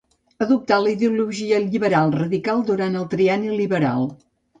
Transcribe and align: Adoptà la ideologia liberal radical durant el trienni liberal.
Adoptà 0.43 0.77
la 0.85 0.93
ideologia 0.93 1.59
liberal 1.65 2.13
radical 2.15 2.63
durant 2.71 2.97
el 3.03 3.05
trienni 3.13 3.53
liberal. 3.61 4.09